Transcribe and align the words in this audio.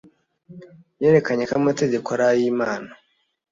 Yerekanye 1.01 1.43
ko 1.49 1.53
amategeko 1.61 2.07
ari 2.13 2.23
ay'Imana, 2.31 2.89